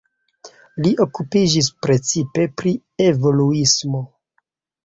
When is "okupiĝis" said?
1.05-1.69